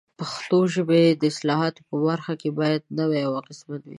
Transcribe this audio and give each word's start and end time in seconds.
د 0.09 0.13
پښتو 0.21 0.59
ژبې 0.73 1.03
د 1.21 1.23
اصطلاحاتو 1.31 1.81
په 1.89 1.95
برخه 2.07 2.33
کې 2.41 2.49
باید 2.59 2.81
نوي 2.99 3.19
او 3.27 3.31
اغېزمن 3.41 3.81